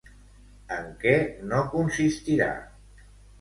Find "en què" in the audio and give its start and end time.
0.77-1.13